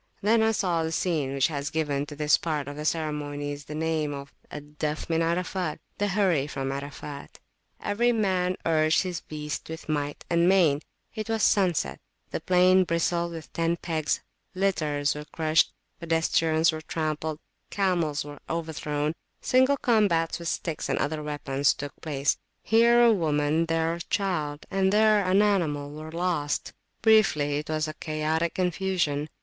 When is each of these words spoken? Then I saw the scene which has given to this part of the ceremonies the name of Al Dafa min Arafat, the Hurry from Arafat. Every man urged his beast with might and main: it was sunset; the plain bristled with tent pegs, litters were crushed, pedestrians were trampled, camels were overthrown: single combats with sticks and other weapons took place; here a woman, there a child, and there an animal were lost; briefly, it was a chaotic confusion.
Then 0.23 0.41
I 0.41 0.51
saw 0.51 0.81
the 0.81 0.91
scene 0.91 1.31
which 1.31 1.45
has 1.49 1.69
given 1.69 2.07
to 2.07 2.15
this 2.15 2.35
part 2.35 2.67
of 2.67 2.75
the 2.75 2.85
ceremonies 2.85 3.65
the 3.65 3.75
name 3.75 4.15
of 4.15 4.33
Al 4.49 4.61
Dafa 4.61 5.05
min 5.11 5.21
Arafat, 5.21 5.79
the 5.99 6.07
Hurry 6.07 6.47
from 6.47 6.71
Arafat. 6.71 7.37
Every 7.79 8.11
man 8.11 8.55
urged 8.65 9.03
his 9.03 9.21
beast 9.21 9.69
with 9.69 9.87
might 9.87 10.25
and 10.27 10.49
main: 10.49 10.81
it 11.13 11.29
was 11.29 11.43
sunset; 11.43 11.99
the 12.31 12.39
plain 12.39 12.83
bristled 12.83 13.31
with 13.33 13.53
tent 13.53 13.83
pegs, 13.83 14.21
litters 14.55 15.13
were 15.13 15.25
crushed, 15.25 15.71
pedestrians 15.99 16.71
were 16.71 16.81
trampled, 16.81 17.37
camels 17.69 18.25
were 18.25 18.39
overthrown: 18.49 19.13
single 19.39 19.77
combats 19.77 20.39
with 20.39 20.47
sticks 20.47 20.89
and 20.89 20.97
other 20.97 21.21
weapons 21.21 21.75
took 21.75 21.93
place; 22.01 22.39
here 22.63 23.03
a 23.03 23.13
woman, 23.13 23.67
there 23.67 23.93
a 23.93 23.99
child, 24.01 24.65
and 24.71 24.91
there 24.91 25.23
an 25.23 25.43
animal 25.43 25.91
were 25.91 26.11
lost; 26.11 26.73
briefly, 27.03 27.57
it 27.59 27.69
was 27.69 27.87
a 27.87 27.93
chaotic 27.93 28.55
confusion. 28.55 29.29